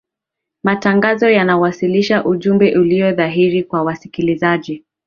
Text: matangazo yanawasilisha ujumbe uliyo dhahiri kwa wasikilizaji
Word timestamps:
matangazo 0.63 1.29
yanawasilisha 1.29 2.25
ujumbe 2.25 2.77
uliyo 2.77 3.11
dhahiri 3.11 3.63
kwa 3.63 3.83
wasikilizaji 3.83 4.83